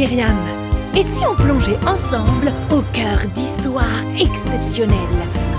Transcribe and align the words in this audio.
Myriam. 0.00 0.34
Et 0.96 1.02
si 1.02 1.20
on 1.30 1.34
plongeait 1.34 1.78
ensemble 1.86 2.50
au 2.70 2.80
cœur 2.94 3.18
d'histoires 3.34 3.84
exceptionnelles, 4.18 4.96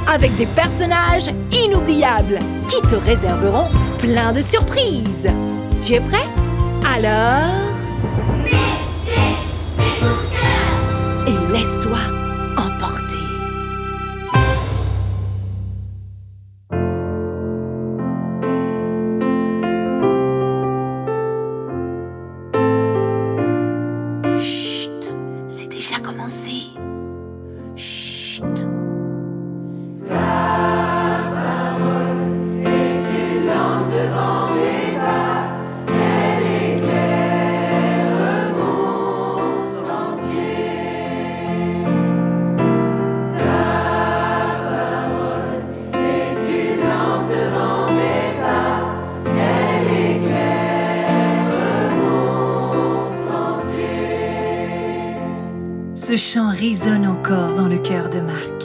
avec 0.08 0.36
des 0.36 0.48
personnages 0.48 1.29
inoubliables 1.52 2.40
qui 2.68 2.82
te 2.88 2.96
réserveront 2.96 3.69
plein 4.00 4.33
de 4.33 4.42
surprises 4.42 5.29
Tu 5.79 5.94
es 5.94 6.00
prêt? 6.00 6.26
Alors... 6.92 7.54
Et 11.28 11.54
laisse-toi 11.54 12.20
Ce 56.04 56.18
chant 56.18 56.49
résonne 56.49 57.05
encore 57.05 57.54
dans 57.54 57.68
le 57.68 57.77
cœur 57.77 58.10
de 58.10 58.20
Marc. 58.21 58.63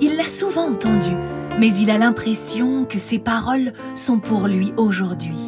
Il 0.00 0.16
l'a 0.16 0.28
souvent 0.28 0.70
entendu, 0.70 1.10
mais 1.58 1.74
il 1.74 1.90
a 1.90 1.98
l'impression 1.98 2.84
que 2.84 3.00
ses 3.00 3.18
paroles 3.18 3.72
sont 3.96 4.20
pour 4.20 4.46
lui 4.46 4.70
aujourd'hui. 4.76 5.40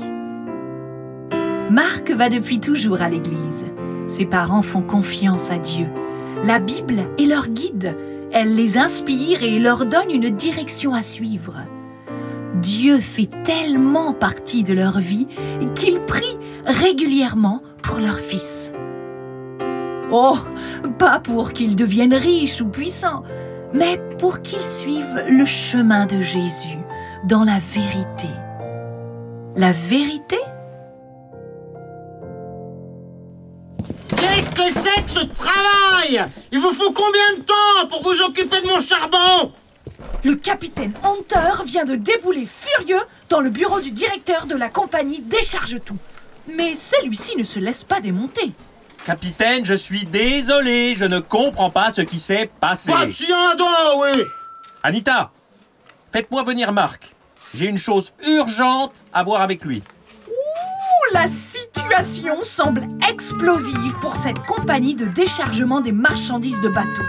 Marc 1.71 2.11
va 2.11 2.31
depuis 2.31 2.59
toujours 2.59 3.01
à 3.01 3.09
l'église. 3.09 3.67
Ses 4.09 4.25
parents 4.25 4.63
font 4.63 4.83
confiance 4.83 5.53
à 5.53 5.59
Dieu. 5.59 5.87
La 6.43 6.59
Bible 6.59 6.99
est 7.17 7.27
leur 7.27 7.47
guide. 7.47 7.97
Elle 8.33 8.57
les 8.57 8.77
inspire 8.77 9.45
et 9.45 9.61
leur 9.61 9.87
donne 9.87 10.11
une 10.11 10.31
direction 10.31 10.95
à 10.95 11.03
suivre. 11.03 11.59
Dieu 12.61 12.99
fait 12.99 13.31
tellement 13.45 14.15
partie 14.15 14.65
de 14.65 14.73
leur 14.73 14.99
vie 14.99 15.29
qu'ils 15.77 16.01
prient 16.01 16.39
régulièrement 16.67 17.63
pour 17.85 18.01
leur 18.01 18.19
fils. 18.19 18.73
Oh, 20.13 20.37
pas 20.99 21.21
pour 21.21 21.53
qu'ils 21.53 21.77
deviennent 21.77 22.15
riches 22.15 22.61
ou 22.61 22.69
puissants, 22.69 23.23
mais 23.73 23.99
pour 24.19 24.43
qu'ils 24.43 24.65
suivent 24.65 25.23
le 25.29 25.47
chemin 25.47 26.07
de 26.07 26.21
Jésus 26.21 26.79
dans 27.25 27.45
la 27.45 27.59
vérité. 27.73 28.29
La 29.55 29.71
vérité? 29.71 30.39
Qu'est-ce 34.17 34.51
que 34.51 34.63
c'est 34.63 35.05
que 35.05 35.11
ce 35.11 35.27
travail? 35.27 36.27
Il 36.51 36.59
vous 36.59 36.73
faut 36.73 36.93
combien 36.93 37.39
de 37.39 37.43
temps 37.43 37.89
pour 37.89 38.03
vous 38.03 38.21
occuper 38.23 38.61
de 38.63 38.67
mon 38.67 38.81
charbon? 38.81 39.53
Le 40.25 40.35
capitaine 40.35 40.93
Hunter 41.05 41.65
vient 41.67 41.85
de 41.85 41.95
débouler 41.95 42.47
furieux 42.47 43.01
dans 43.29 43.41
le 43.41 43.49
bureau 43.49 43.81
du 43.81 43.93
directeur 43.93 44.47
de 44.47 44.57
la 44.57 44.69
compagnie 44.69 45.21
Décharge 45.21 45.79
Tout. 45.85 45.97
Mais 46.49 46.75
celui-ci 46.75 47.37
ne 47.37 47.45
se 47.45 47.61
laisse 47.61 47.85
pas 47.85 48.01
démonter. 48.01 48.53
Capitaine, 49.07 49.65
je 49.65 49.75
suis 49.75 50.05
désolé, 50.05 50.95
je 50.95 51.05
ne 51.05 51.19
comprends 51.19 51.71
pas 51.71 51.93
ce 51.93 52.03
qui 52.03 52.21
s'est 52.21 52.51
passé. 52.61 52.93
Bah 52.93 53.07
tiens 53.11 53.55
donc, 53.57 53.69
oui 54.03 54.23
Anita, 54.83 55.31
faites-moi 56.13 56.43
venir 56.43 56.73
Marc. 56.73 57.15
J'ai 57.55 57.67
une 57.67 57.79
chose 57.79 58.13
urgente 58.27 59.05
à 59.13 59.23
voir 59.23 59.41
avec 59.41 59.65
lui. 59.65 59.83
Ouh, 60.29 61.15
la 61.15 61.27
situation 61.27 62.43
semble 62.43 62.83
explosive 63.11 63.95
pour 64.01 64.15
cette 64.15 64.39
compagnie 64.41 64.95
de 64.95 65.07
déchargement 65.07 65.81
des 65.81 65.93
marchandises 65.93 66.61
de 66.61 66.69
bateaux. 66.69 67.03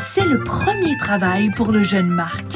C'est 0.00 0.24
le 0.24 0.38
premier 0.38 0.96
travail 0.96 1.50
pour 1.50 1.72
le 1.72 1.82
jeune 1.82 2.08
Marc. 2.08 2.46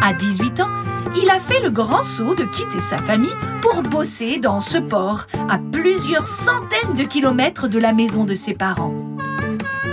À 0.00 0.14
18 0.14 0.60
ans, 0.60 0.70
il 1.16 1.30
a 1.30 1.40
fait 1.40 1.60
le 1.62 1.70
grand 1.70 2.02
saut 2.02 2.34
de 2.34 2.44
quitter 2.44 2.80
sa 2.80 2.98
famille 2.98 3.34
pour 3.60 3.82
bosser 3.82 4.38
dans 4.38 4.60
ce 4.60 4.78
port 4.78 5.26
à 5.48 5.58
plusieurs 5.58 6.26
centaines 6.26 6.94
de 6.96 7.02
kilomètres 7.02 7.68
de 7.68 7.78
la 7.78 7.92
maison 7.92 8.24
de 8.24 8.34
ses 8.34 8.54
parents. 8.54 8.94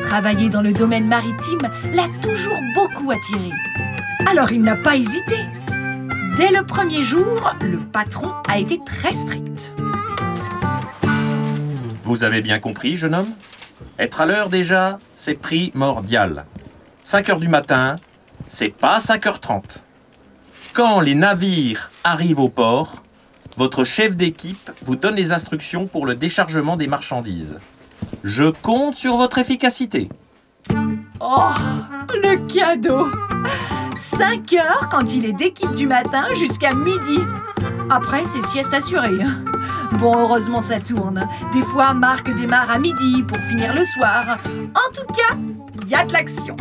Travailler 0.04 0.50
dans 0.50 0.62
le 0.62 0.72
domaine 0.72 1.08
maritime 1.08 1.62
l'a 1.94 2.08
toujours 2.22 2.60
beaucoup 2.76 3.12
attiré. 3.12 3.52
Alors 4.30 4.52
il 4.52 4.62
n'a 4.62 4.76
pas 4.76 4.96
hésité. 4.96 5.36
Dès 6.36 6.52
le 6.52 6.66
premier 6.66 7.04
jour, 7.04 7.54
le 7.62 7.78
patron 7.78 8.32
a 8.48 8.60
été 8.60 8.80
très 8.86 9.14
strict. 9.14 9.74
Vous 12.04 12.24
avez 12.24 12.42
bien 12.42 12.60
compris, 12.60 12.98
jeune 12.98 13.16
homme? 13.16 13.34
Être 13.98 14.22
à 14.22 14.26
l'heure 14.26 14.50
déjà, 14.50 15.00
c'est 15.14 15.34
primordial. 15.34 16.46
5 17.04 17.30
heures 17.30 17.40
du 17.40 17.48
matin, 17.48 17.98
c'est 18.48 18.70
pas 18.70 19.00
5h30. 19.00 19.62
Quand 20.76 21.00
les 21.00 21.16
navires 21.16 21.90
arrivent 22.04 22.42
au 22.42 22.50
port, 22.50 23.02
votre 23.56 23.86
chef 23.86 24.18
d'équipe 24.18 24.72
vous 24.84 24.98
donne 24.98 25.16
les 25.16 25.32
instructions 25.32 25.88
pour 25.88 26.06
le 26.06 26.16
déchargement 26.16 26.76
des 26.76 26.88
marchandises. 26.88 27.60
Je 28.26 28.50
compte 28.50 28.96
sur 28.96 29.16
votre 29.16 29.38
efficacité. 29.38 30.10
Oh, 31.22 31.54
le 32.14 32.36
cadeau 32.54 33.08
5 33.96 34.52
heures 34.52 34.90
quand 34.92 35.16
il 35.16 35.26
est 35.26 35.32
d'équipe 35.32 35.74
du 35.76 35.88
matin 35.88 36.26
jusqu'à 36.36 36.74
midi. 36.74 37.22
Après, 37.90 38.26
c'est 38.26 38.46
sieste 38.46 38.74
assurée. 38.74 39.24
Bon, 40.00 40.14
heureusement, 40.18 40.60
ça 40.60 40.82
tourne. 40.82 41.26
Des 41.54 41.62
fois, 41.62 41.94
Marc 41.94 42.30
démarre 42.36 42.70
à 42.70 42.80
midi 42.80 43.24
pour 43.24 43.38
finir 43.38 43.74
le 43.74 43.86
soir. 43.86 44.40
En 44.76 44.94
tout 44.94 45.08
cas, 45.14 45.38
il 45.84 45.88
y 45.88 45.96
a 45.96 46.06
de 46.06 46.12
l'action. 46.12 46.58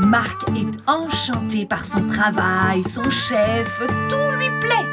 Marc 0.00 0.42
est 0.56 0.90
enchanté 0.90 1.66
par 1.66 1.84
son 1.86 2.06
travail, 2.06 2.82
son 2.82 3.08
chef, 3.10 3.80
tout 4.08 4.36
lui 4.36 4.48
plaît. 4.60 4.86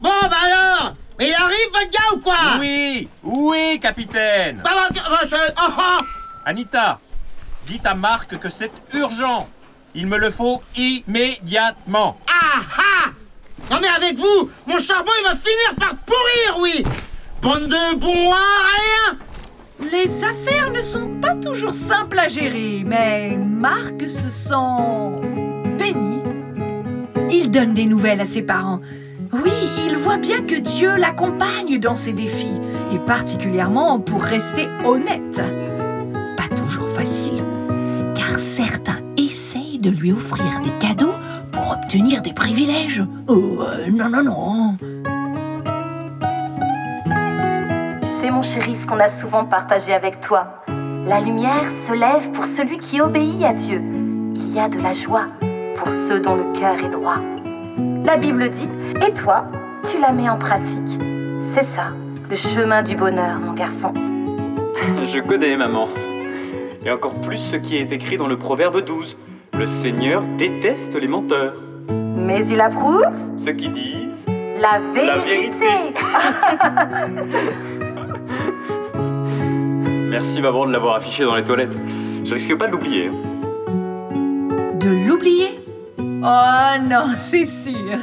Bon, 0.00 0.10
bah 0.22 0.36
alors 0.46 0.94
Il 1.18 1.32
arrive, 1.32 1.68
votre 1.72 1.90
gars, 1.90 2.14
ou 2.14 2.20
quoi? 2.20 2.58
Oui, 2.60 3.08
oui, 3.22 3.78
capitaine. 3.80 4.60
Bah, 4.64 4.70
bah, 4.74 5.00
bah, 5.10 5.36
ah, 5.56 5.74
ah. 5.78 5.98
Anita, 6.46 7.00
dites 7.66 7.86
à 7.86 7.94
Marc 7.94 8.38
que 8.38 8.48
c'est 8.48 8.72
urgent. 8.94 9.48
Il 9.94 10.06
me 10.06 10.18
le 10.18 10.30
faut 10.30 10.62
immédiatement. 10.76 12.18
Ah 12.28 12.60
ah 12.78 13.10
Non 13.72 13.78
mais 13.82 13.88
avec 13.88 14.16
vous, 14.16 14.50
mon 14.66 14.78
charbon 14.78 15.10
il 15.20 15.24
va 15.24 15.34
finir 15.34 15.74
par 15.78 15.96
pourrir, 15.96 16.60
oui 16.60 16.84
Bande 17.42 17.68
de 17.68 17.94
bons 17.96 18.32
à 18.32 18.38
rien 18.76 19.18
Les 19.90 20.22
affaires 20.22 20.59
ne 20.80 20.84
sont 20.84 21.08
pas 21.20 21.34
toujours 21.34 21.74
simples 21.74 22.18
à 22.18 22.28
gérer, 22.28 22.84
mais 22.86 23.36
Marc 23.36 24.08
se 24.08 24.30
sent 24.30 24.54
béni. 25.78 26.22
Il 27.30 27.50
donne 27.50 27.74
des 27.74 27.84
nouvelles 27.84 28.22
à 28.22 28.24
ses 28.24 28.40
parents. 28.40 28.80
Oui, 29.30 29.52
il 29.86 29.94
voit 29.98 30.16
bien 30.16 30.40
que 30.40 30.54
Dieu 30.54 30.96
l'accompagne 30.96 31.78
dans 31.78 31.94
ses 31.94 32.12
défis, 32.12 32.58
et 32.94 32.98
particulièrement 32.98 34.00
pour 34.00 34.22
rester 34.22 34.68
honnête. 34.86 35.42
Pas 36.38 36.48
toujours 36.56 36.88
facile, 36.88 37.44
car 38.14 38.38
certains 38.38 39.00
essayent 39.18 39.78
de 39.78 39.90
lui 39.90 40.12
offrir 40.12 40.62
des 40.64 40.86
cadeaux 40.86 41.12
pour 41.52 41.72
obtenir 41.72 42.22
des 42.22 42.32
privilèges. 42.32 43.04
Oh, 43.28 43.58
euh, 43.60 43.90
non, 43.92 44.08
non, 44.08 44.22
non. 44.22 44.76
C'est 48.22 48.30
mon 48.30 48.42
chéri 48.42 48.76
ce 48.76 48.86
qu'on 48.86 48.98
a 48.98 49.10
souvent 49.10 49.44
partagé 49.44 49.92
avec 49.92 50.20
toi. 50.20 50.59
La 51.06 51.20
lumière 51.20 51.64
se 51.86 51.92
lève 51.92 52.30
pour 52.32 52.44
celui 52.44 52.78
qui 52.78 53.00
obéit 53.00 53.42
à 53.44 53.52
Dieu. 53.54 53.80
Il 54.34 54.52
y 54.52 54.58
a 54.60 54.68
de 54.68 54.78
la 54.78 54.92
joie 54.92 55.26
pour 55.76 55.90
ceux 55.90 56.20
dont 56.20 56.36
le 56.36 56.58
cœur 56.58 56.76
est 56.78 56.90
droit. 56.90 57.16
La 58.04 58.16
Bible 58.16 58.48
dit, 58.50 58.68
et 59.06 59.12
toi, 59.14 59.46
tu 59.90 59.98
la 60.00 60.12
mets 60.12 60.28
en 60.28 60.36
pratique. 60.38 61.00
C'est 61.54 61.64
ça, 61.74 61.88
le 62.28 62.36
chemin 62.36 62.82
du 62.82 62.96
bonheur, 62.96 63.40
mon 63.40 63.52
garçon. 63.54 63.92
Je 65.04 65.20
connais, 65.20 65.56
maman. 65.56 65.88
Et 66.84 66.90
encore 66.90 67.14
plus 67.14 67.38
ce 67.38 67.56
qui 67.56 67.76
est 67.76 67.90
écrit 67.92 68.16
dans 68.16 68.28
le 68.28 68.38
Proverbe 68.38 68.84
12. 68.84 69.16
Le 69.58 69.66
Seigneur 69.66 70.22
déteste 70.38 70.94
les 70.94 71.08
menteurs. 71.08 71.54
Mais 72.16 72.46
il 72.46 72.60
approuve 72.60 73.04
Ceux 73.36 73.52
qui 73.52 73.68
disent 73.68 74.26
la 74.60 74.78
La 75.04 75.18
vérité. 75.18 75.94
Merci, 80.10 80.40
maman, 80.40 80.66
de 80.66 80.72
l'avoir 80.72 80.96
affiché 80.96 81.24
dans 81.24 81.36
les 81.36 81.44
toilettes. 81.44 81.72
Je 82.24 82.34
risque 82.34 82.54
pas 82.56 82.66
de 82.66 82.72
l'oublier. 82.72 83.06
hein. 83.08 84.76
De 84.78 85.06
l'oublier? 85.08 85.60
Oh 85.98 86.78
non, 86.82 87.06
c'est 87.14 87.46
sûr. 87.46 87.98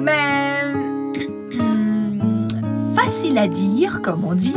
Mais... 0.00 0.54
Facile 2.96 3.38
à 3.38 3.46
dire, 3.46 4.00
comme 4.02 4.24
on 4.24 4.34
dit, 4.34 4.54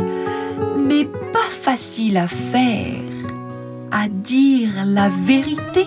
mais 0.78 1.04
pas 1.04 1.38
facile 1.62 2.16
à 2.16 2.28
faire, 2.28 3.00
à 3.90 4.06
dire 4.08 4.70
la 4.86 5.08
vérité. 5.08 5.86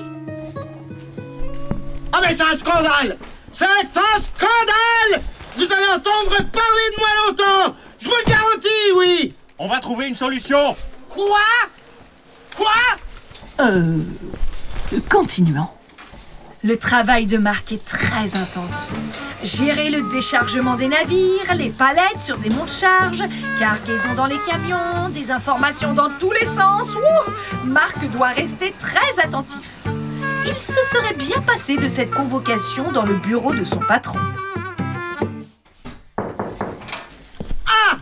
Ah 2.14 2.20
mais 2.22 2.36
c'est 2.36 2.44
un 2.44 2.58
scandale 2.58 3.16
C'est 3.52 3.66
un 3.66 4.20
scandale 4.20 5.22
Vous 5.56 5.66
allez 5.72 5.86
entendre 5.94 6.38
parler 6.52 6.88
de 6.96 7.00
moi 7.00 7.08
longtemps 7.28 7.76
Je 8.00 8.06
vous 8.06 8.16
le 8.26 8.30
garantis, 8.32 8.94
oui 8.98 9.34
On 9.60 9.68
va 9.68 9.80
trouver 9.80 10.08
une 10.08 10.16
solution 10.16 10.76
Quoi? 11.18 11.40
Quoi? 12.56 13.66
Euh. 13.66 13.98
Continuons. 15.10 15.68
Le 16.64 16.78
travail 16.78 17.26
de 17.26 17.40
Marc 17.40 17.72
est 17.72 17.84
très 17.84 18.36
intense. 18.36 18.94
Gérer 19.42 19.90
le 19.90 20.08
déchargement 20.12 20.76
des 20.76 20.88
navires, 20.88 21.56
les 21.56 21.72
palettes 21.72 22.20
sur 22.20 22.38
des 22.38 22.52
monts 22.52 22.66
de 22.66 22.70
charge, 22.70 23.24
cargaison 23.58 24.14
dans 24.16 24.28
les 24.28 24.38
camions, 24.42 25.10
des 25.10 25.32
informations 25.32 25.94
dans 25.94 26.12
tous 26.20 26.32
les 26.34 26.46
sens. 26.46 26.94
Ouh 26.94 27.66
Marc 27.66 28.08
doit 28.12 28.28
rester 28.28 28.76
très 28.78 29.20
attentif. 29.20 29.88
Il 30.46 30.56
se 30.56 30.84
serait 30.84 31.16
bien 31.16 31.42
passé 31.42 31.78
de 31.78 31.88
cette 31.88 32.12
convocation 32.12 32.92
dans 32.92 33.06
le 33.06 33.16
bureau 33.16 33.56
de 33.56 33.64
son 33.64 33.80
patron. 33.80 34.20
Ah 37.66 37.98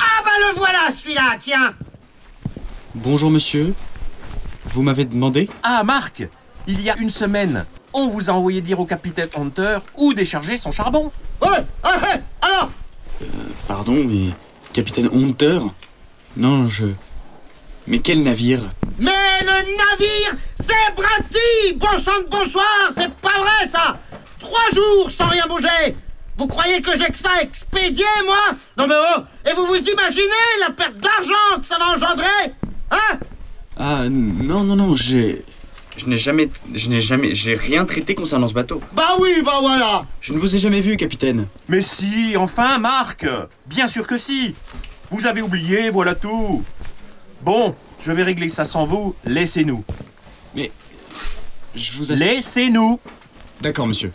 Ah 0.00 0.22
bah 0.24 0.30
le 0.48 0.56
voilà 0.56 0.90
celui-là, 0.90 1.36
tiens 1.38 1.74
Bonjour 3.00 3.30
monsieur. 3.30 3.74
Vous 4.64 4.82
m'avez 4.82 5.04
demandé 5.04 5.48
Ah, 5.62 5.82
Marc 5.84 6.26
Il 6.66 6.82
y 6.82 6.90
a 6.90 6.96
une 6.98 7.10
semaine, 7.10 7.64
on 7.92 8.08
vous 8.08 8.28
a 8.28 8.32
envoyé 8.32 8.60
dire 8.60 8.80
au 8.80 8.86
capitaine 8.86 9.28
Hunter 9.36 9.78
où 9.96 10.12
décharger 10.14 10.56
son 10.56 10.70
charbon. 10.70 11.10
Ouais 11.40 11.48
ouais, 11.48 11.58
ouais, 11.84 12.22
Alors 12.42 12.70
Pardon, 13.66 14.04
mais 14.04 14.30
capitaine 14.72 15.08
Hunter? 15.12 15.60
Non, 16.36 16.68
je. 16.68 16.86
Mais 17.86 18.00
quel 18.00 18.22
navire? 18.22 18.62
Mais 18.98 19.12
le 19.42 19.76
navire, 19.76 20.34
c'est 20.56 20.94
Bratti 20.96 21.74
Bon 21.76 21.98
sang 21.98 22.20
de 22.24 22.28
bonsoir, 22.28 22.64
c'est 22.94 23.12
pas 23.14 23.38
vrai 23.38 23.68
ça 23.68 23.98
Trois 24.40 24.70
jours 24.74 25.10
sans 25.10 25.28
rien 25.28 25.46
bouger 25.48 25.96
Vous 26.36 26.48
croyez 26.48 26.80
que 26.82 26.90
j'ai 26.98 27.06
que 27.06 27.16
ça 27.16 27.30
à 27.38 27.42
expédier, 27.42 28.04
moi 28.26 28.36
Non 28.76 28.86
mais 28.88 28.94
oh 29.16 29.20
Et 29.48 29.54
vous 29.54 29.66
vous 29.66 29.76
imaginez 29.76 30.50
la 30.60 30.70
perte 30.72 30.96
d'argent 30.98 31.60
que 31.60 31.64
ça 31.66 31.78
va 31.78 31.94
engendrer? 31.94 32.54
Hein 32.90 33.18
Ah 33.76 34.08
non 34.08 34.64
non 34.64 34.76
non, 34.76 34.96
j'ai. 34.96 35.44
Je 35.96 36.06
n'ai 36.06 36.16
jamais. 36.16 36.48
Je 36.74 36.88
n'ai 36.88 37.00
jamais. 37.00 37.34
J'ai 37.34 37.54
rien 37.56 37.84
traité 37.84 38.14
concernant 38.14 38.46
ce 38.46 38.54
bateau. 38.54 38.80
Bah 38.92 39.16
oui, 39.20 39.42
bah 39.44 39.58
voilà 39.60 40.06
Je 40.20 40.32
ne 40.32 40.38
vous 40.38 40.54
ai 40.54 40.58
jamais 40.58 40.80
vu, 40.80 40.96
capitaine. 40.96 41.46
Mais 41.68 41.82
si, 41.82 42.36
enfin, 42.36 42.78
Marc 42.78 43.26
Bien 43.66 43.88
sûr 43.88 44.06
que 44.06 44.16
si 44.16 44.54
Vous 45.10 45.26
avez 45.26 45.42
oublié, 45.42 45.90
voilà 45.90 46.14
tout 46.14 46.62
Bon, 47.42 47.74
je 48.00 48.12
vais 48.12 48.22
régler 48.22 48.48
ça 48.48 48.64
sans 48.64 48.84
vous, 48.84 49.14
laissez-nous. 49.24 49.84
Mais. 50.54 50.70
Je 51.74 51.98
vous 51.98 52.12
assure. 52.12 52.26
Laissez-nous 52.26 52.98
D'accord, 53.60 53.86
monsieur. 53.86 54.12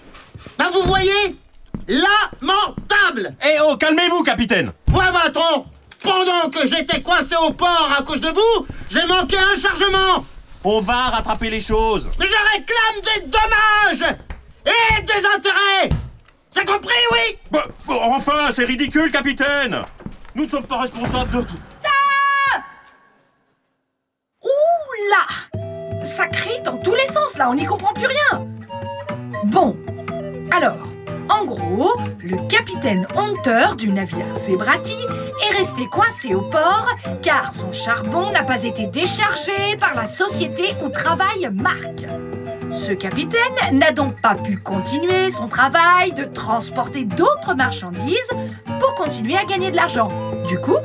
Bah 0.57 0.69
vous 0.73 0.81
voyez? 0.87 1.11
Lamentable 1.87 3.35
Eh 3.45 3.57
oh, 3.67 3.75
calmez-vous, 3.77 4.23
capitaine 4.23 4.71
Ouais 4.89 5.05
bah 5.11 5.23
attends 5.25 5.65
Pendant 6.03 6.49
que 6.51 6.67
j'étais 6.67 7.01
coincé 7.01 7.35
au 7.47 7.51
port 7.53 7.89
à 7.97 8.03
cause 8.03 8.19
de 8.21 8.29
vous, 8.29 8.67
j'ai 8.89 9.05
manqué 9.05 9.37
un 9.37 9.55
chargement. 9.59 10.25
On 10.63 10.79
va 10.79 11.09
rattraper 11.09 11.49
les 11.49 11.61
choses. 11.61 12.09
Mais 12.19 12.25
je 12.25 12.57
réclame 12.57 13.01
des 13.03 13.27
dommages 13.27 14.15
Et 14.65 15.01
des 15.01 15.25
intérêts. 15.35 15.89
C'est 16.49 16.65
compris, 16.65 16.93
oui? 17.11 17.37
Bah, 17.51 17.65
bah, 17.87 17.95
Enfin, 18.03 18.49
c'est 18.51 18.65
ridicule, 18.65 19.11
capitaine. 19.11 19.81
Nous 20.35 20.45
ne 20.45 20.49
sommes 20.49 20.65
pas 20.67 20.81
responsables 20.81 21.31
de 21.31 21.41
tout. 21.41 21.57
Ouh 24.43 25.09
là 25.09 26.03
Ça 26.03 26.27
crie 26.27 26.59
dans 26.63 26.77
tous 26.77 26.93
les 26.95 27.07
sens 27.07 27.37
là, 27.37 27.49
on 27.49 27.55
n'y 27.55 27.65
comprend 27.65 27.93
plus 27.93 28.07
rien. 28.07 28.47
Bon, 29.45 29.75
alors, 30.51 30.77
le 32.21 32.47
capitaine 32.47 33.07
Hunter 33.15 33.75
du 33.77 33.91
navire 33.91 34.35
Zebrati 34.35 34.95
est 34.95 35.57
resté 35.57 35.87
coincé 35.87 36.35
au 36.35 36.41
port 36.41 36.87
car 37.21 37.51
son 37.53 37.71
charbon 37.71 38.31
n'a 38.31 38.43
pas 38.43 38.63
été 38.63 38.85
déchargé 38.85 39.51
par 39.79 39.95
la 39.95 40.05
société 40.05 40.75
où 40.83 40.89
travaille 40.89 41.49
Marc. 41.51 42.05
Ce 42.71 42.91
capitaine 42.91 43.39
n'a 43.71 43.91
donc 43.91 44.19
pas 44.21 44.35
pu 44.35 44.57
continuer 44.57 45.29
son 45.29 45.47
travail 45.47 46.11
de 46.13 46.25
transporter 46.25 47.05
d'autres 47.05 47.55
marchandises 47.55 48.31
pour 48.79 48.93
continuer 48.93 49.37
à 49.37 49.45
gagner 49.45 49.71
de 49.71 49.75
l'argent. 49.75 50.09
Du 50.47 50.59
coup, 50.59 50.77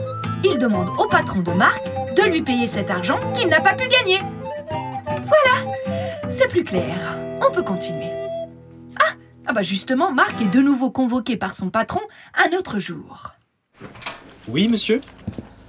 il 0.44 0.58
demande 0.58 0.88
au 0.98 1.06
patron 1.06 1.40
de 1.40 1.52
Marc 1.52 1.82
de 2.16 2.30
lui 2.30 2.42
payer 2.42 2.66
cet 2.66 2.90
argent 2.90 3.18
qu'il 3.34 3.48
n'a 3.48 3.60
pas 3.60 3.74
pu 3.74 3.88
gagner. 3.88 4.20
Voilà, 4.70 5.74
c'est 6.28 6.48
plus 6.48 6.64
clair. 6.64 7.16
On 7.46 7.50
peut 7.50 7.62
continuer. 7.62 8.27
Ah, 9.48 9.52
ah 9.52 9.54
bah 9.54 9.62
justement, 9.62 10.12
Marc 10.12 10.42
est 10.42 10.54
de 10.54 10.60
nouveau 10.60 10.90
convoqué 10.90 11.38
par 11.38 11.54
son 11.54 11.70
patron 11.70 12.02
un 12.34 12.54
autre 12.54 12.78
jour. 12.78 13.32
Oui, 14.46 14.68
monsieur 14.68 15.00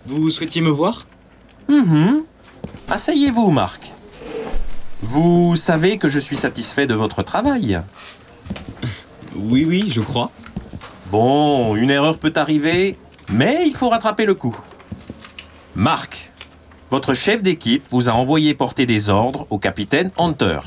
Vous 0.06 0.30
souhaitiez 0.30 0.62
me 0.62 0.70
voir? 0.70 1.08
Mhm. 1.70 2.24
Asseyez-vous, 2.90 3.52
Marc. 3.52 3.94
Vous 5.02 5.56
savez 5.56 5.98
que 5.98 6.10
je 6.10 6.20
suis 6.20 6.36
satisfait 6.36 6.88
de 6.88 6.94
votre 6.94 7.24
travail. 7.24 7.82
Oui, 9.36 9.64
oui, 9.64 9.90
je 9.90 10.02
crois. 10.02 10.32
Bon, 11.10 11.76
une 11.78 11.92
erreur 11.92 12.20
peut 12.20 12.34
arriver, 12.36 12.98
mais 13.30 13.62
il 13.66 13.76
faut 13.76 13.88
rattraper 13.88 14.26
le 14.26 14.34
coup. 14.34 14.58
Marc, 15.76 16.34
votre 16.90 17.14
chef 17.14 17.42
d'équipe 17.42 17.86
vous 17.90 18.10
a 18.10 18.12
envoyé 18.12 18.54
porter 18.56 18.86
des 18.86 19.10
ordres 19.10 19.48
au 19.50 19.58
capitaine 19.58 20.12
Hunter. 20.18 20.60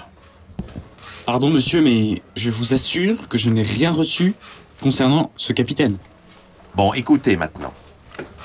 Pardon, 1.27 1.51
monsieur, 1.51 1.81
mais 1.81 2.21
je 2.35 2.51
vous 2.51 2.75
assure 2.75 3.29
que 3.29 3.39
je 3.39 3.49
n'ai 3.51 3.63
rien 3.63 3.93
reçu 3.93 4.35
concernant 4.83 5.31
ce 5.37 5.53
capitaine. 5.53 5.97
Bon, 6.75 6.93
écoutez 6.93 7.37
maintenant. 7.37 7.73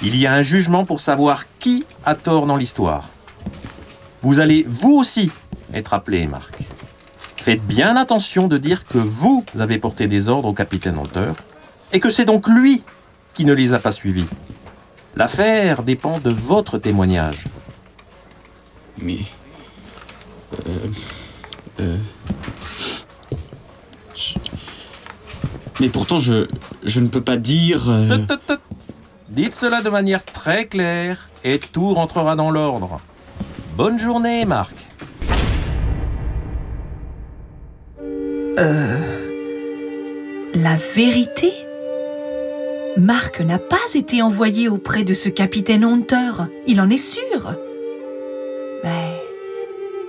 Il 0.02 0.16
y 0.16 0.28
a 0.28 0.34
un 0.34 0.44
jugement 0.44 0.86
pour 0.86 1.00
savoir 1.00 1.46
qui 1.60 1.86
a 2.06 2.14
tort 2.14 2.46
dans 2.46 2.56
l'histoire. 2.56 3.10
Vous 4.22 4.40
allez 4.40 4.64
vous 4.68 4.94
aussi 4.94 5.32
être 5.74 5.94
appelé, 5.94 6.28
Marc. 6.28 6.54
Faites 7.38 7.66
bien 7.66 7.96
attention 7.96 8.48
de 8.48 8.58
dire 8.58 8.84
que 8.86 8.98
vous 9.00 9.44
avez 9.58 9.80
porté 9.80 10.08
des 10.08 10.28
ordres 10.30 10.50
au 10.50 10.54
capitaine 10.54 10.98
Hunter 10.98 11.32
et 11.94 12.00
que 12.00 12.10
c'est 12.10 12.26
donc 12.26 12.48
lui 12.48 12.84
qui 13.34 13.46
ne 13.46 13.54
les 13.54 13.74
a 13.74 13.80
pas 13.80 13.92
suivis. 13.92 14.26
L'affaire 15.16 15.82
dépend 15.82 16.20
de 16.20 16.30
votre 16.30 16.78
témoignage. 16.78 17.46
Mais. 19.02 19.20
Euh. 20.68 20.88
Euh. 21.80 21.98
je- 24.16 24.34
Mais 25.80 25.90
pourtant, 25.90 26.18
je. 26.18 26.48
Je 26.84 27.00
ne 27.00 27.08
peux 27.08 27.22
pas 27.22 27.38
dire. 27.38 27.90
euh. 27.90 28.18
Dites 29.30 29.56
cela 29.56 29.82
de 29.82 29.90
manière 29.90 30.24
très 30.24 30.66
claire 30.66 31.30
et 31.44 31.60
tout 31.60 31.94
rentrera 31.94 32.36
dans 32.36 32.50
l'ordre. 32.50 33.00
Bonne 33.76 34.00
journée, 34.00 34.46
Marc. 34.46 34.74
La 40.54 40.76
vérité? 40.96 41.54
Marc 42.98 43.42
n'a 43.42 43.60
pas 43.60 43.76
été 43.94 44.24
envoyé 44.24 44.70
auprès 44.70 45.04
de 45.04 45.14
ce 45.14 45.30
capitaine 45.30 45.84
Hunter, 45.84 46.32
il 46.66 46.82
en 46.82 46.90
est 46.90 46.98
sûr. 46.98 47.54
Mais 48.84 49.22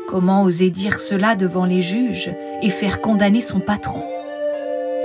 comment 0.08 0.42
oser 0.42 0.70
dire 0.70 0.98
cela 0.98 1.34
devant 1.37 1.66
les 1.66 1.82
juges 1.82 2.30
et 2.62 2.70
faire 2.70 3.02
condamner 3.02 3.40
son 3.40 3.60
patron? 3.60 4.02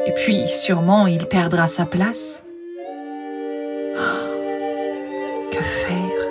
Et 0.05 0.11
puis, 0.11 0.47
sûrement, 0.47 1.07
il 1.07 1.25
perdra 1.27 1.67
sa 1.67 1.85
place. 1.85 2.43
Ah, 3.97 4.25
que 5.51 5.61
faire? 5.61 6.29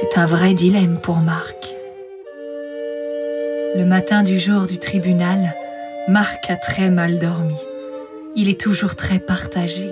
C'est 0.00 0.18
un 0.18 0.26
vrai 0.26 0.54
dilemme 0.54 1.00
pour 1.00 1.16
Marc. 1.16 1.74
Le 3.74 3.84
matin 3.84 4.22
du 4.22 4.38
jour 4.38 4.66
du 4.66 4.78
tribunal, 4.78 5.54
Marc 6.08 6.50
a 6.50 6.56
très 6.56 6.90
mal 6.90 7.18
dormi. 7.18 7.56
Il 8.36 8.48
est 8.48 8.60
toujours 8.60 8.94
très 8.94 9.18
partagé. 9.18 9.90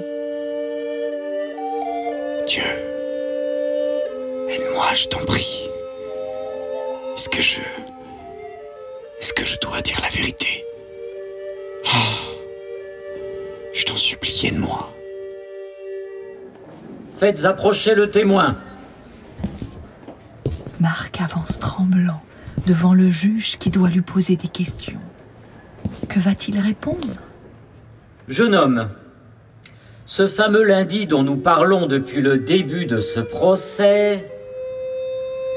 Dieu. 2.46 2.62
Aide-moi, 4.48 4.86
je 4.94 5.06
t'en 5.08 5.24
prie. 5.24 5.68
Est-ce 7.16 7.28
que 7.28 7.42
je. 7.42 7.60
Est-ce 9.20 9.32
que 9.32 9.44
je 9.44 9.58
dois 9.58 9.80
dire 9.80 9.98
la 10.02 10.08
vérité? 10.08 10.65
Je 13.96 14.02
t'en 14.02 14.08
supplie, 14.08 14.46
aide-moi. 14.48 14.92
Faites 17.16 17.46
approcher 17.46 17.94
le 17.94 18.10
témoin. 18.10 18.56
Marc 20.80 21.18
avance 21.22 21.58
tremblant 21.58 22.20
devant 22.66 22.92
le 22.92 23.06
juge 23.06 23.56
qui 23.56 23.70
doit 23.70 23.88
lui 23.88 24.02
poser 24.02 24.36
des 24.36 24.48
questions. 24.48 25.00
Que 26.10 26.20
va-t-il 26.20 26.58
répondre? 26.58 27.08
Jeune 28.28 28.54
homme, 28.54 28.90
Ce 30.04 30.26
fameux 30.26 30.64
lundi 30.64 31.06
dont 31.06 31.22
nous 31.22 31.36
parlons 31.36 31.86
depuis 31.86 32.20
le 32.20 32.36
début 32.36 32.84
de 32.84 33.00
ce 33.00 33.20
procès, 33.20 34.30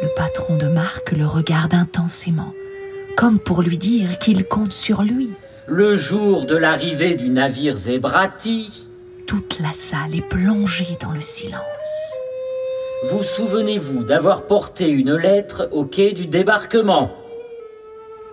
Le 0.01 0.07
patron 0.15 0.55
de 0.55 0.67
Marc 0.67 1.11
le 1.11 1.25
regarde 1.25 1.73
intensément, 1.73 2.53
comme 3.17 3.37
pour 3.37 3.63
lui 3.63 3.77
dire 3.77 4.17
qu'il 4.17 4.45
compte 4.45 4.71
sur 4.71 5.03
lui. 5.03 5.29
Le 5.69 5.95
jour 5.95 6.45
de 6.45 6.55
l'arrivée 6.55 7.13
du 7.13 7.29
navire 7.29 7.75
Zebrati, 7.75 8.71
Toute 9.27 9.59
la 9.59 9.71
salle 9.71 10.15
est 10.15 10.27
plongée 10.27 10.97
dans 10.99 11.11
le 11.11 11.21
silence. 11.21 12.17
vous 13.11 13.21
souvenez-vous 13.21 14.03
d'avoir 14.03 14.47
porté 14.47 14.89
une 14.89 15.13
lettre 15.15 15.69
au 15.71 15.85
quai 15.85 16.11
du 16.13 16.25
débarquement? 16.25 17.11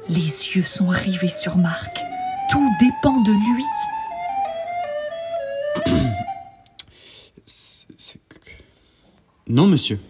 Les 0.08 0.16
yeux 0.16 0.62
sont 0.62 0.88
rivés 0.88 1.28
sur 1.28 1.56
Marc. 1.56 1.98
Tout 2.50 2.68
dépend 2.80 3.20
de 3.20 3.32
lui. 3.32 3.64
Non, 9.48 9.66
monsieur. 9.66 10.00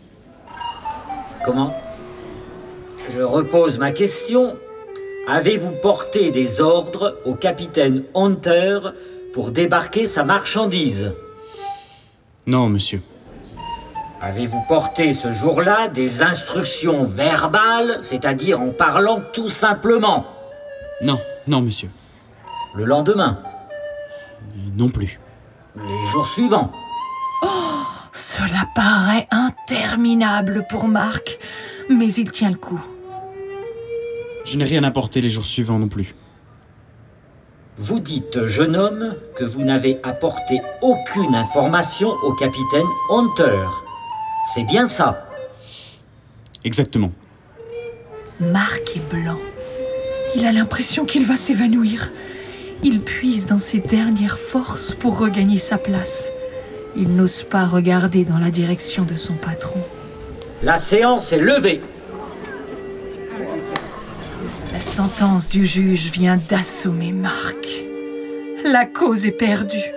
Comment? 1.45 1.75
Je 3.11 3.21
repose 3.21 3.79
ma 3.79 3.91
question. 3.91 4.57
Avez-vous 5.29 5.73
porté 5.83 6.31
des 6.31 6.61
ordres 6.61 7.19
au 7.25 7.35
capitaine 7.35 8.05
Hunter 8.15 8.79
pour 9.33 9.51
débarquer 9.51 10.07
sa 10.07 10.23
marchandise 10.25 11.13
Non, 12.47 12.69
monsieur. 12.69 13.03
Avez-vous 14.21 14.63
porté 14.69 15.13
ce 15.13 15.33
jour-là 15.33 15.89
des 15.89 16.23
instructions 16.23 17.05
verbales, 17.05 17.99
c'est-à-dire 18.03 18.61
en 18.61 18.71
parlant 18.71 19.21
tout 19.33 19.49
simplement 19.49 20.27
Non, 21.03 21.19
non, 21.47 21.61
monsieur. 21.61 21.91
Le 22.75 22.85
lendemain, 22.85 23.39
Non 24.77 24.89
plus. 24.89 25.19
les 25.77 26.07
jours 26.07 26.27
suivants 26.27 26.71
Cela 28.13 28.65
paraît 28.75 29.27
interminable 29.31 30.67
pour 30.71 30.85
Marc, 30.87 31.39
mais 31.91 32.13
il 32.13 32.31
tient 32.31 32.51
le 32.51 32.57
coup. 32.57 32.81
Je 34.47 34.57
n'ai 34.57 34.65
rien 34.65 34.85
apporté 34.85 35.21
les 35.21 35.29
jours 35.29 35.45
suivants 35.45 35.79
non 35.79 35.89
plus. 35.89 36.15
Vous 37.79 37.99
dites, 38.01 38.47
jeune 38.47 38.77
homme, 38.77 39.17
que 39.37 39.45
vous 39.45 39.63
n'avez 39.63 39.99
apporté 40.03 40.63
aucune 40.81 41.35
information 41.35 42.09
au 42.23 42.33
capitaine 42.33 42.87
Hunter. 43.11 43.67
C'est 44.55 44.65
bien 44.65 44.87
ça 44.87 45.29
Exactement. 46.65 47.11
Marc 48.41 48.97
est 48.97 49.15
blanc. 49.15 49.39
Il 50.37 50.47
a 50.47 50.53
l'impression 50.53 51.05
qu'il 51.05 51.27
va 51.27 51.37
s'évanouir. 51.37 52.13
Il 52.83 53.01
puise 53.01 53.47
dans 53.47 53.59
ses 53.59 53.81
dernières 53.81 54.39
forces 54.39 54.95
pour 54.95 55.19
regagner 55.19 55.59
sa 55.59 55.77
place. 55.77 56.31
Il 56.97 57.15
n'ose 57.15 57.43
pas 57.43 57.67
regarder 57.67 58.25
dans 58.25 58.39
la 58.39 58.51
direction 58.51 59.05
de 59.05 59.15
son 59.15 59.35
patron. 59.35 59.81
La 60.63 60.77
séance 60.79 61.33
est 61.33 61.39
levée. 61.39 61.81
La 64.77 64.83
sentence 64.83 65.49
du 65.49 65.65
juge 65.65 66.11
vient 66.11 66.39
d'assommer 66.51 67.11
Marc. 67.11 67.67
La 68.63 68.85
cause 68.85 69.25
est 69.25 69.31
perdue 69.31 69.91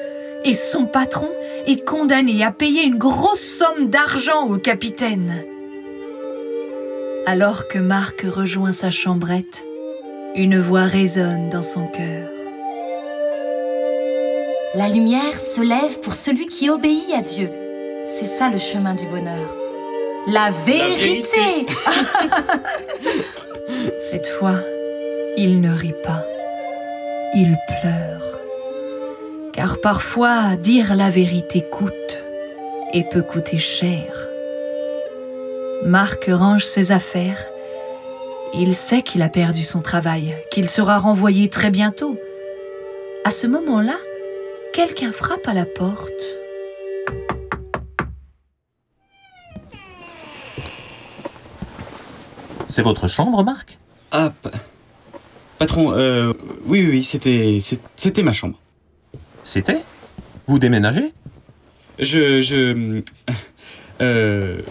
et 0.46 0.54
son 0.54 0.86
patron 0.86 1.30
est 1.68 1.86
condamné 1.86 2.46
à 2.46 2.52
payer 2.52 2.84
une 2.86 2.98
grosse 2.98 3.44
somme 3.44 3.90
d'argent 3.90 4.48
au 4.48 4.58
capitaine. 4.58 5.44
Alors 7.26 7.68
que 7.68 7.78
Marc 7.78 8.22
rejoint 8.22 8.72
sa 8.72 8.90
chambrette, 8.90 9.66
une 10.36 10.58
voix 10.58 10.86
résonne 10.86 11.50
dans 11.50 11.62
son 11.62 11.86
cœur. 11.88 12.30
La 14.76 14.88
lumière 14.88 15.42
se 15.42 15.60
lève 15.60 16.00
pour 16.00 16.14
celui 16.14 16.48
qui 16.48 16.70
obéit 16.70 17.14
à 17.14 17.22
Dieu. 17.22 17.50
C'est 18.06 18.28
ça 18.28 18.50
le 18.50 18.58
chemin 18.58 18.94
du 18.94 19.06
bonheur. 19.08 19.58
La 20.28 20.52
vérité, 20.66 21.66
Cette 24.02 24.28
fois, 24.28 24.56
il 25.38 25.62
ne 25.62 25.72
rit 25.72 25.96
pas, 26.04 26.26
il 27.36 27.56
pleure. 27.68 28.40
Car 29.54 29.80
parfois, 29.82 30.56
dire 30.56 30.96
la 30.96 31.10
vérité 31.10 31.64
coûte 31.70 32.24
et 32.94 33.04
peut 33.04 33.22
coûter 33.22 33.58
cher. 33.58 34.28
Marc 35.84 36.26
range 36.30 36.66
ses 36.66 36.92
affaires. 36.92 37.46
Il 38.54 38.74
sait 38.74 39.02
qu'il 39.02 39.22
a 39.22 39.30
perdu 39.30 39.64
son 39.64 39.82
travail, 39.82 40.34
qu'il 40.50 40.70
sera 40.70 40.98
renvoyé 40.98 41.50
très 41.50 41.70
bientôt. 41.70 42.18
À 43.24 43.32
ce 43.32 43.48
moment-là, 43.48 43.98
quelqu'un 44.74 45.12
frappe 45.12 45.48
à 45.48 45.54
la 45.54 45.66
porte. 45.66 46.39
C'est 52.70 52.82
votre 52.84 53.08
chambre, 53.08 53.44
Marc? 53.44 53.78
Ah, 54.12 54.32
pa- 54.42 54.52
patron, 55.58 55.92
euh, 55.94 56.34
oui, 56.66 56.82
oui, 56.84 56.88
oui, 56.92 57.04
c'était, 57.04 57.58
c'était 57.96 58.24
ma 58.24 58.32
chambre. 58.32 58.60
C'était? 59.44 59.82
Vous 60.48 60.60
déménagez? 60.60 61.14
Je, 61.98 62.42
je, 62.42 63.02
euh, 64.02 64.62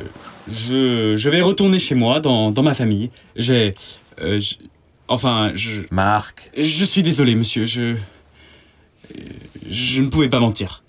je, 0.50 1.14
je 1.16 1.30
vais 1.30 1.42
retourner 1.42 1.78
chez 1.78 1.94
moi, 1.94 2.20
dans, 2.20 2.50
dans 2.50 2.62
ma 2.62 2.74
famille. 2.74 3.10
J'ai, 3.36 3.74
euh, 4.20 4.40
enfin, 5.08 5.50
je, 5.54 5.82
Marc, 5.90 6.50
je 6.56 6.84
suis 6.84 7.02
désolé, 7.02 7.34
monsieur, 7.34 7.64
je, 7.64 7.96
je 9.68 10.00
ne 10.02 10.08
pouvais 10.08 10.28
pas 10.28 10.40
mentir. 10.40 10.84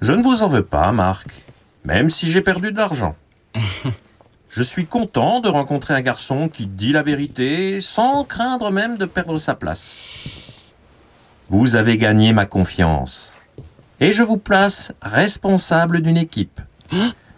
je 0.00 0.12
ne 0.12 0.22
vous 0.22 0.42
en 0.42 0.48
veux 0.48 0.64
pas, 0.64 0.92
Marc, 0.92 1.28
même 1.84 2.08
si 2.10 2.30
j'ai 2.30 2.40
perdu 2.40 2.70
de 2.72 2.76
l'argent. 2.76 3.14
Je 4.52 4.62
suis 4.62 4.84
content 4.84 5.40
de 5.40 5.48
rencontrer 5.48 5.94
un 5.94 6.02
garçon 6.02 6.50
qui 6.50 6.66
dit 6.66 6.92
la 6.92 7.02
vérité 7.02 7.80
sans 7.80 8.22
craindre 8.24 8.70
même 8.70 8.98
de 8.98 9.06
perdre 9.06 9.38
sa 9.38 9.54
place. 9.54 9.96
Vous 11.48 11.74
avez 11.74 11.96
gagné 11.96 12.34
ma 12.34 12.44
confiance. 12.44 13.34
Et 13.98 14.12
je 14.12 14.22
vous 14.22 14.36
place 14.36 14.92
responsable 15.00 16.02
d'une 16.02 16.18
équipe. 16.18 16.60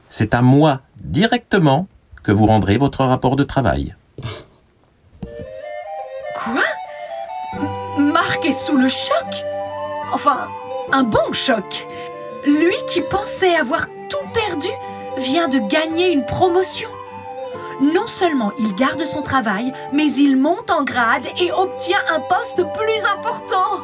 C'est 0.08 0.34
à 0.34 0.42
moi, 0.42 0.80
directement, 1.04 1.86
que 2.24 2.32
vous 2.32 2.46
rendrez 2.46 2.78
votre 2.78 3.04
rapport 3.04 3.36
de 3.36 3.44
travail. 3.44 3.94
Quoi? 6.34 6.64
Marc 7.96 8.44
est 8.44 8.50
sous 8.50 8.76
le 8.76 8.88
choc? 8.88 9.44
Enfin, 10.12 10.48
un 10.90 11.04
bon 11.04 11.32
choc. 11.32 11.86
Lui 12.44 12.74
qui 12.88 13.02
pensait 13.02 13.54
avoir 13.54 13.86
tout 14.08 14.26
perdu 14.32 14.68
vient 15.16 15.46
de 15.46 15.60
gagner 15.60 16.10
une 16.12 16.26
promotion. 16.26 16.88
Non 17.80 18.06
seulement 18.06 18.52
il 18.58 18.74
garde 18.74 19.04
son 19.04 19.22
travail, 19.22 19.72
mais 19.92 20.10
il 20.12 20.36
monte 20.36 20.70
en 20.70 20.84
grade 20.84 21.26
et 21.38 21.52
obtient 21.52 21.98
un 22.12 22.20
poste 22.20 22.64
plus 22.74 23.04
important. 23.16 23.80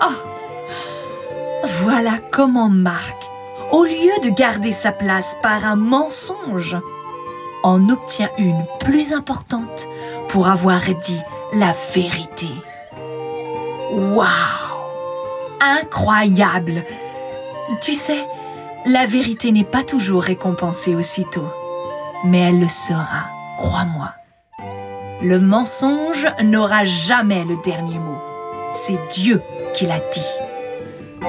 Ah 0.00 0.14
Voilà 1.82 2.18
comment 2.30 2.68
Marc, 2.68 3.16
au 3.70 3.84
lieu 3.84 4.12
de 4.22 4.30
garder 4.30 4.72
sa 4.72 4.92
place 4.92 5.36
par 5.42 5.64
un 5.64 5.76
mensonge, 5.76 6.76
en 7.62 7.88
obtient 7.88 8.30
une 8.38 8.64
plus 8.80 9.12
importante 9.12 9.86
pour 10.28 10.48
avoir 10.48 10.80
dit 11.02 11.20
la 11.52 11.74
vérité. 11.94 12.48
Waouh 13.92 14.26
Incroyable 15.60 16.82
Tu 17.80 17.94
sais, 17.94 18.24
la 18.86 19.06
vérité 19.06 19.52
n'est 19.52 19.62
pas 19.62 19.84
toujours 19.84 20.22
récompensée 20.22 20.96
aussitôt, 20.96 21.46
mais 22.24 22.40
elle 22.40 22.60
le 22.60 22.68
sera, 22.68 23.28
crois-moi. 23.58 24.12
Le 25.22 25.38
mensonge 25.38 26.26
n'aura 26.42 26.84
jamais 26.84 27.44
le 27.44 27.56
dernier 27.64 27.98
mot. 27.98 28.18
C'est 28.72 28.98
Dieu 29.12 29.40
qui 29.74 29.86
l'a 29.86 30.00
dit. 30.12 31.28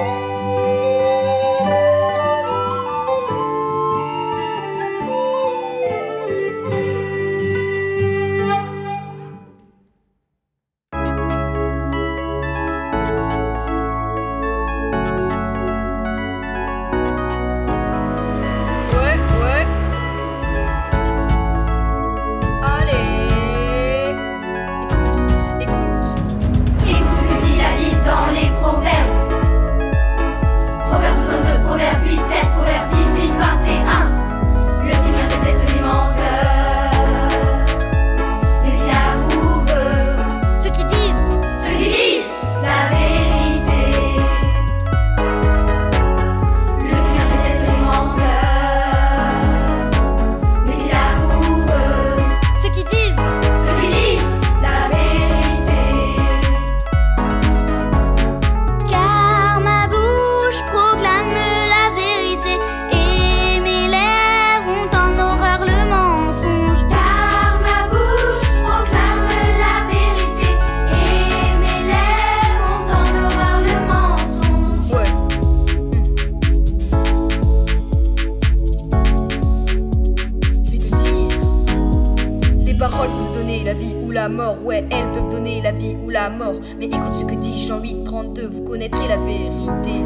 Mort. 84.28 84.56
Ouais, 84.64 84.84
elles 84.90 85.10
peuvent 85.12 85.28
donner 85.28 85.60
la 85.60 85.72
vie 85.72 85.96
ou 86.02 86.10
la 86.10 86.30
mort. 86.30 86.54
Mais 86.78 86.86
écoute 86.86 87.14
ce 87.14 87.24
que 87.24 87.34
dit 87.34 87.64
Jean 87.64 87.80
8, 87.80 88.04
32, 88.04 88.46
vous 88.46 88.62
connaîtrez 88.62 89.08
la 89.08 89.16
vérité. 89.16 90.00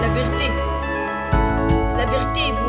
La 0.00 0.08
vérité. 0.08 0.50
La 1.96 2.06
vérité 2.06 2.40
vous 2.52 2.63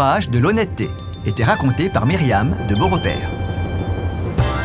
de 0.00 0.38
l'honnêteté 0.38 0.88
était 1.26 1.44
raconté 1.44 1.90
par 1.90 2.06
Myriam 2.06 2.56
de 2.70 2.74
Beaurepaire. 2.74 3.28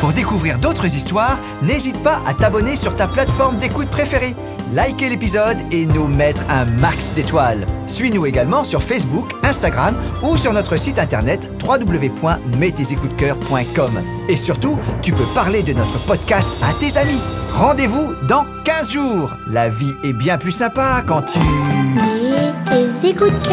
Pour 0.00 0.14
découvrir 0.14 0.58
d'autres 0.58 0.86
histoires, 0.86 1.38
n'hésite 1.60 2.02
pas 2.02 2.22
à 2.26 2.32
t'abonner 2.32 2.74
sur 2.74 2.96
ta 2.96 3.06
plateforme 3.06 3.58
d'écoute 3.58 3.88
préférée, 3.88 4.34
liker 4.72 5.10
l'épisode 5.10 5.58
et 5.70 5.84
nous 5.84 6.08
mettre 6.08 6.40
un 6.48 6.64
max 6.80 7.12
d'étoiles. 7.14 7.66
Suis-nous 7.86 8.24
également 8.24 8.64
sur 8.64 8.82
Facebook, 8.82 9.30
Instagram 9.42 9.94
ou 10.22 10.38
sur 10.38 10.54
notre 10.54 10.76
site 10.76 10.98
internet 10.98 11.50
www.mettesécoutecœur.com. 11.62 14.00
Et 14.30 14.38
surtout, 14.38 14.78
tu 15.02 15.12
peux 15.12 15.26
parler 15.34 15.62
de 15.62 15.74
notre 15.74 15.98
podcast 16.06 16.48
à 16.62 16.72
tes 16.80 16.96
amis. 16.96 17.20
Rendez-vous 17.52 18.14
dans 18.26 18.46
15 18.64 18.90
jours. 18.90 19.34
La 19.48 19.68
vie 19.68 19.92
est 20.02 20.14
bien 20.14 20.38
plus 20.38 20.52
sympa 20.52 21.02
quand 21.06 21.20
tu... 21.20 21.40
Et 21.40 22.52
tes 22.70 23.10
écoutes. 23.10 23.50